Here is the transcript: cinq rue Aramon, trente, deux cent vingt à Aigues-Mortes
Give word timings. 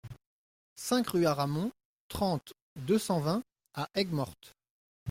cinq 0.77 1.09
rue 1.09 1.27
Aramon, 1.27 1.71
trente, 2.07 2.53
deux 2.75 2.97
cent 2.97 3.19
vingt 3.19 3.43
à 3.75 3.87
Aigues-Mortes 3.93 4.57